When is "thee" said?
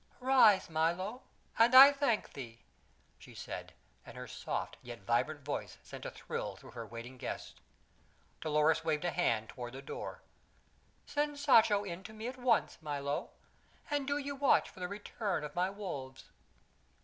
2.33-2.63